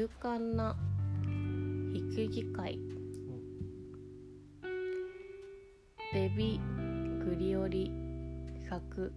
[0.00, 0.74] 勇敢な
[1.92, 2.78] 羊飼い
[6.14, 6.58] デビ・
[7.22, 7.92] グリオリ
[8.66, 9.12] 作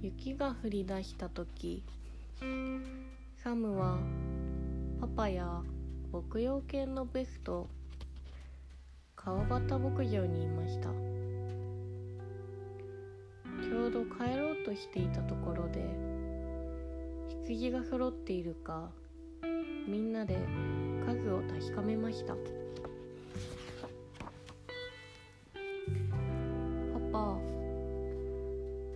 [0.00, 1.82] 雪が降り出した時
[3.42, 3.98] サムは
[5.00, 5.62] パパや
[6.12, 7.68] 牧羊犬のベスと
[9.16, 10.90] 川端牧場にいました。
[13.62, 15.84] ちょうど帰ろうとしていたところで
[17.28, 18.90] 羊が揃っているか
[19.86, 20.38] みんなで
[21.06, 22.34] 数を確かめました。
[22.34, 22.38] パ
[27.12, 27.38] パ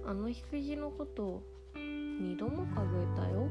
[0.07, 1.43] あの羊のこと
[1.75, 3.49] 二度も数えたよ。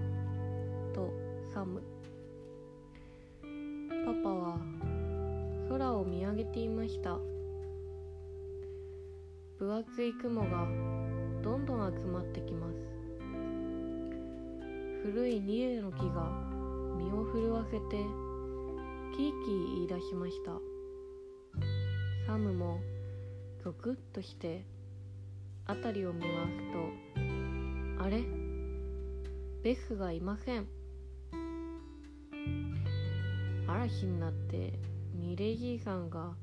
[0.94, 1.12] と
[1.54, 1.93] サム。
[6.04, 7.18] を見上げていました。
[9.58, 10.68] 分厚い雲が
[11.42, 12.76] どんどん集まってきます。
[15.04, 16.30] 古いニレの木が
[16.98, 17.82] 身を震わせて
[19.16, 20.60] キーキー言い出しました。
[22.28, 22.82] サムも
[23.64, 24.66] ゾクッとして
[25.68, 28.24] 辺りを見ますとあれ？
[29.64, 30.68] ベスがいません。
[33.68, 34.74] 嵐になって
[35.14, 36.34] ニレじいさんが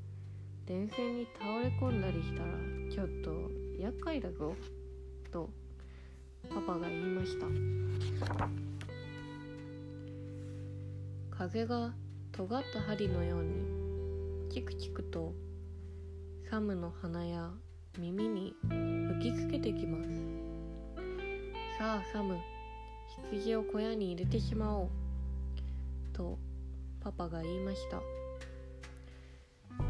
[0.65, 2.51] 電線に倒れ込んだりしたら
[2.89, 4.55] ちょっと厄介だぞ
[5.31, 5.49] と
[6.49, 7.45] パパが言いました。
[11.29, 11.93] 風が
[12.31, 15.33] 尖った針のようにチクチクと
[16.49, 17.49] サムの鼻や
[17.97, 18.53] 耳に
[19.19, 20.09] 吹きつけてきます。
[21.77, 22.37] さあサム
[23.31, 24.89] 羊を小屋に入れてしまおう
[26.13, 26.37] と
[26.99, 27.99] パパが言いました。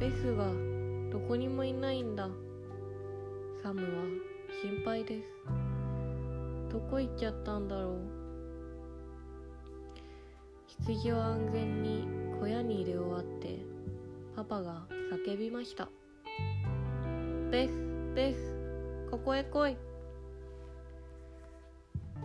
[0.01, 0.45] ベスが
[1.11, 2.27] どこにもいないんだ。
[3.61, 3.87] サムは
[4.63, 5.27] 心配です。
[6.71, 7.99] どこ行っちゃったんだろう。
[10.65, 12.07] 羊を安全に
[12.39, 13.59] 小屋に入れ終わって
[14.35, 14.87] パパが
[15.27, 15.87] 叫びました。
[17.51, 17.71] ベス
[18.15, 18.55] ベス
[19.11, 19.77] ここへ来い。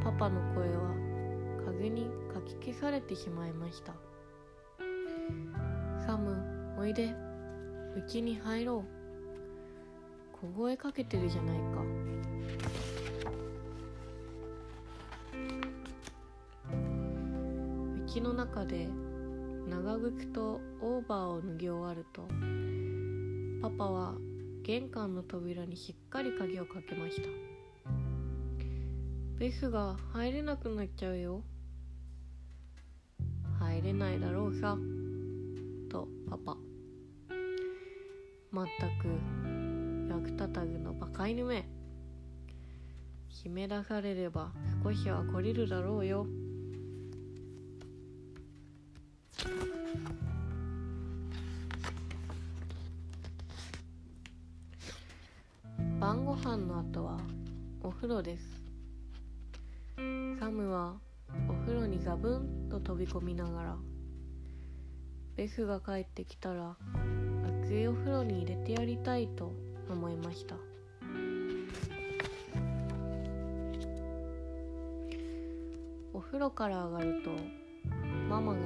[0.02, 0.94] パパの声は
[1.66, 3.92] 風にかき消されてしまいました。
[6.06, 7.25] サムおいで。
[7.96, 8.96] うちに入ろう。
[10.38, 11.62] 小声かけてるじゃないか。
[18.04, 18.88] うちの中で
[19.68, 22.28] 長靴とオーバーを脱ぎ終わると
[23.62, 24.14] パパは
[24.62, 27.28] 玄関の扉にしっかり鍵をかけました。
[29.38, 31.42] ベスが入れなくなっちゃうよ。
[33.58, 34.76] 入れないだろうさ。
[35.90, 36.56] とパパ。
[38.50, 39.08] まったく
[40.08, 41.68] 役立たずのバカ犬め。
[43.30, 44.50] 締め出されれば
[44.82, 46.26] 少しは懲りるだろうよ。
[56.00, 57.18] 晩ご飯の後は
[57.82, 58.62] お風呂です。
[60.38, 60.94] サムは
[61.48, 63.76] お風呂にガブンと飛び込みながら
[65.34, 66.76] ベスが帰ってきたら
[67.66, 69.52] 熱いお風呂に入れてやりたいと
[69.90, 70.54] 思いました。
[76.14, 77.30] お風呂から上がると
[78.28, 78.58] ママが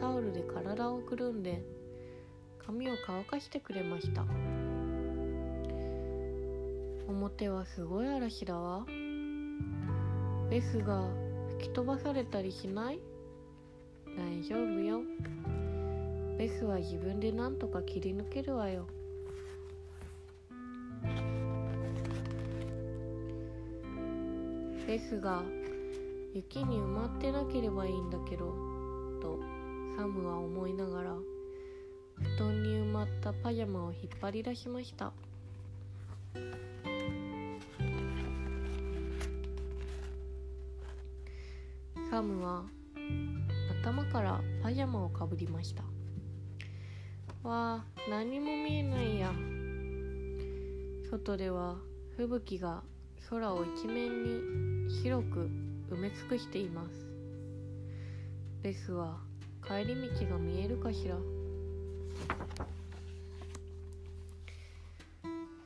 [0.00, 1.62] タオルで体をくるんで
[2.66, 4.24] 髪を乾かしてくれました。
[7.08, 8.84] 表はすごい嵐だわ。
[10.50, 11.08] ベスが
[11.50, 12.98] 吹き飛ばされたりしない？
[14.16, 15.00] 大丈夫よ。
[16.36, 18.86] ベスは自分で何とか切り抜けるわよ。
[24.86, 25.42] ベスが
[26.34, 28.54] 雪に埋まってなければいいんだけど
[29.20, 29.40] と
[29.96, 31.16] サムは思いながら
[32.36, 35.12] 布団に埋まったパジャマを引っ張り出しました。
[42.10, 42.64] サムは
[43.82, 45.82] 頭からパジャマをかぶりました。
[47.46, 49.32] わあ何も見えないや。
[51.08, 51.76] 外では
[52.16, 52.82] 吹雪が
[53.30, 55.48] 空を一面に広く
[55.88, 57.06] 埋め尽くしています。
[58.62, 59.18] ベスは
[59.64, 61.16] 帰り道が見えるかしら。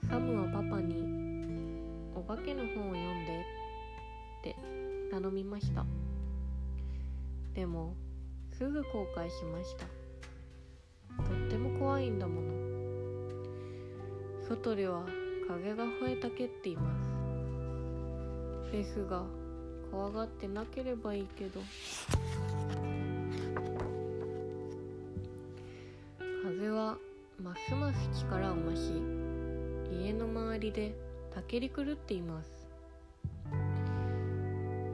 [0.06, 0.94] サムはパパに
[2.14, 3.40] 「お化けの本を読んで」
[4.40, 4.56] って
[5.10, 5.86] 頼みました。
[7.54, 7.96] でも
[8.52, 9.99] すぐ後悔しました。
[12.00, 12.48] っても怖いんだもの。
[14.48, 15.04] 外では
[15.46, 18.72] 風が吠えたけっています。
[18.72, 19.24] ですが
[19.90, 21.60] 怖がってなければいいけど。
[26.42, 26.96] 風は
[27.42, 28.92] ますます力を増し
[30.02, 30.94] 家の周りで
[31.32, 32.50] たけり狂っています。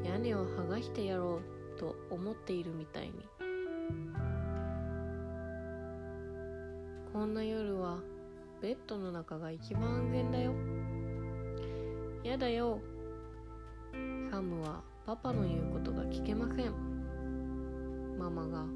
[0.04, 1.40] 屋根を剥がしてやろ
[1.76, 3.12] うと思っているみたいに。
[7.16, 7.96] こんな夜は
[8.60, 10.52] ベッドの中が一番安全だよ。
[12.22, 12.78] やだよ。
[14.30, 18.18] サムはパパの言うことが聞けません。
[18.18, 18.66] ママが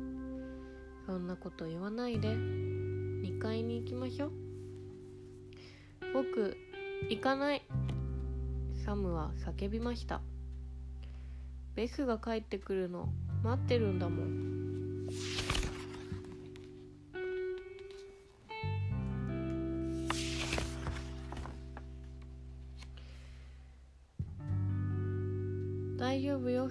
[1.05, 2.29] そんなこと言わないで。
[2.29, 4.33] 2階に行きましょう。
[6.15, 6.57] 僕
[7.11, 7.63] 行かない。
[8.87, 10.23] サムは叫びました。
[11.75, 13.13] ベスが帰ってくるの
[13.45, 15.60] 待ってるんだもん。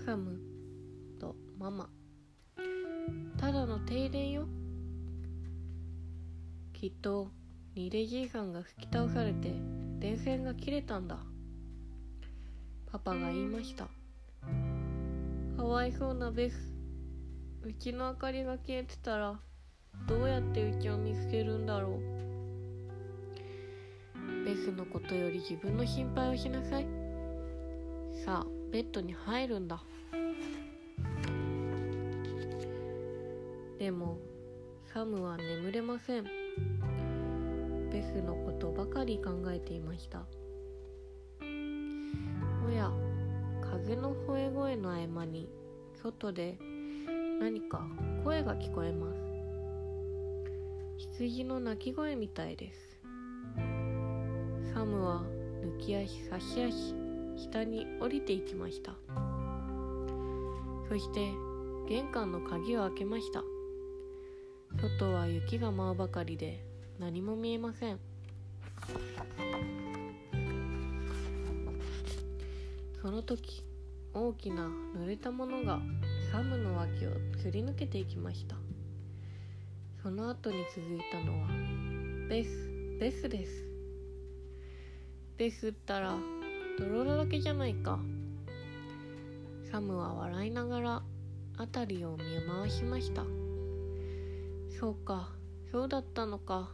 [0.10, 0.40] 丈夫よサム
[1.20, 1.88] とママ
[3.40, 4.48] ただの停電よ。
[6.74, 7.30] きっと
[7.76, 9.54] ニレじいさんが吹き倒されて
[10.00, 11.20] 電線が切れたんだ。
[12.92, 13.88] パパが言いました。
[15.56, 16.74] かわいそうなベス。
[17.62, 19.40] うちの明かりが消えてたら
[20.08, 22.00] どうやってうちを見つけるんだろう。
[24.44, 26.88] ベスのことより自分の心配をしなさい。
[28.26, 29.84] さあベッドに入るんだ。
[33.80, 34.20] でも
[34.94, 36.26] サムは眠れません。
[37.90, 40.26] ベスのことばかり考えていました。
[41.42, 42.92] おや
[43.62, 45.50] 風の吠え声の合間に
[46.04, 46.60] 外で
[47.40, 47.88] 何か
[48.26, 49.20] 声が聞こえます。
[50.98, 53.00] 羊の鳴き声みたいです。
[54.74, 55.24] サムは
[55.64, 56.96] 抜き足差し足
[57.38, 58.98] 下に降りていきました。
[60.90, 61.32] そして
[61.88, 63.42] 玄関の鍵を開けました。
[64.78, 66.64] 外は雪が舞うばかりで
[67.00, 68.00] 何も見えません。
[73.02, 73.64] その時
[74.14, 75.80] 大きな濡れたものが
[76.32, 78.56] サムの脇をすり抜けていきました。
[80.04, 81.48] その後に続いたのは
[82.30, 82.70] ベス
[83.00, 83.64] ベスです。
[85.38, 86.18] ベスったら
[86.78, 88.00] 泥だらけじゃないか。
[89.72, 91.02] サムは笑いながら
[91.58, 93.24] 辺りを見回しました。
[94.80, 95.30] そうか。
[95.74, 96.70] そうだったのか。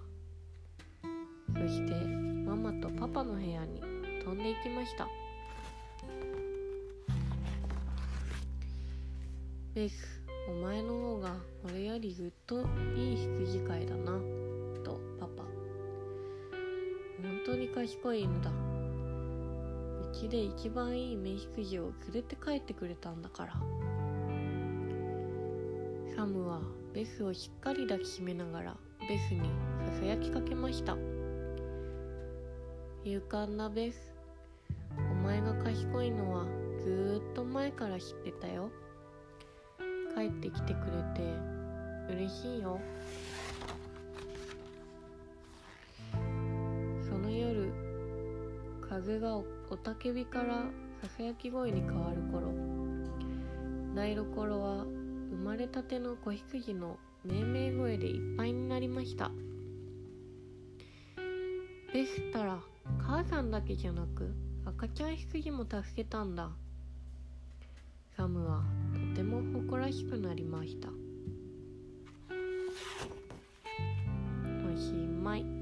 [1.55, 3.81] そしてママとパパの部屋に
[4.23, 5.07] 飛んでいきました。
[9.73, 12.61] ベスお前の方が俺よりずっと
[12.95, 14.11] いい羊飼いだな。
[14.83, 15.41] とパパ。
[17.23, 18.51] 本当に賢い犬だ。
[18.51, 23.74] うちで一番いいメ羊を連れて帰ってくれたんだから。
[26.15, 26.61] サムは
[26.93, 29.41] ベスをしっかり抱きしめながらベスに
[29.85, 30.95] ささやきかけました。
[33.03, 34.15] 勇敢なベス
[34.97, 36.45] お前が賢いのは
[36.81, 38.69] ずっと前から知ってたよ。
[40.15, 42.79] 帰ってきてくれて嬉しいよ。
[46.13, 47.73] その夜
[48.89, 49.43] 風がお
[49.75, 50.63] たけびから
[51.01, 52.53] ささやき声に変わる頃。
[53.93, 54.85] 台所は
[55.35, 59.31] 生まれたての子羊の命名声でいっぱいになりました。
[61.91, 62.59] でしたら
[62.99, 64.33] 母さんだけじゃなく
[64.65, 66.51] 赤ちゃん羊も助けたんだ。
[68.15, 68.63] サムは
[68.93, 70.89] とても誇らしくなりました。
[74.73, 75.54] おしまい。